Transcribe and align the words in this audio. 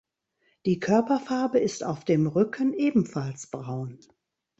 Die 0.65 0.79
Körperfarbe 0.79 1.59
ist 1.59 1.83
auf 1.83 2.03
dem 2.03 2.25
Rücken 2.25 2.73
ebenfalls 2.73 3.45
braun. 3.51 3.99